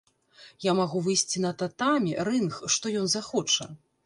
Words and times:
Я 0.67 0.71
магу 0.79 1.01
выйсці 1.07 1.43
на 1.43 1.51
татамі, 1.59 2.15
рынг, 2.31 2.59
што 2.79 2.95
ён 3.05 3.13
захоча! 3.17 3.71